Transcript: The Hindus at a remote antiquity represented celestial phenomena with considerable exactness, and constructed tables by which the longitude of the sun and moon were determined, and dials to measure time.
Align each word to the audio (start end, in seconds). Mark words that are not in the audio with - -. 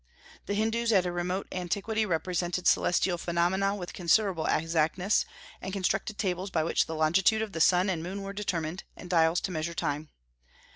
The 0.47 0.55
Hindus 0.55 0.91
at 0.91 1.05
a 1.05 1.11
remote 1.11 1.47
antiquity 1.51 2.07
represented 2.07 2.65
celestial 2.65 3.19
phenomena 3.19 3.75
with 3.75 3.93
considerable 3.93 4.47
exactness, 4.47 5.25
and 5.61 5.71
constructed 5.71 6.17
tables 6.17 6.49
by 6.49 6.63
which 6.63 6.87
the 6.87 6.95
longitude 6.95 7.43
of 7.43 7.51
the 7.51 7.61
sun 7.61 7.87
and 7.87 8.01
moon 8.01 8.23
were 8.23 8.33
determined, 8.33 8.83
and 8.97 9.11
dials 9.11 9.39
to 9.41 9.51
measure 9.51 9.75
time. 9.75 10.09